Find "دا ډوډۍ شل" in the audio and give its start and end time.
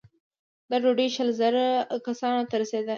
0.69-1.29